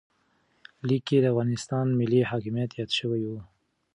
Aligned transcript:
لیک 0.87 1.03
کې 1.07 1.17
د 1.21 1.25
افغانستان 1.33 1.85
ملي 1.99 2.21
حاکمیت 2.29 2.69
یاد 2.79 2.91
شوی 2.99 3.23
و. 3.29 3.33